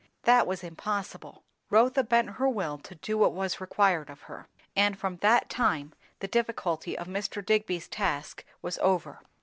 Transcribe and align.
That 0.23 0.47
was 0.47 0.63
impossible. 0.63 1.43
Rotha 1.69 2.03
bent 2.03 2.31
her 2.37 2.49
will 2.49 2.79
to 2.79 2.95
do 2.95 3.19
what 3.19 3.33
was 3.33 3.61
required 3.61 4.09
of 4.09 4.21
her; 4.23 4.47
and 4.75 4.97
from 4.97 5.17
that 5.17 5.47
time 5.47 5.93
the 6.21 6.27
difficulty 6.27 6.97
of 6.97 7.05
Mr. 7.05 7.45
Digby's 7.45 7.87
task 7.87 8.43
was 8.63 8.79
over. 8.79 9.19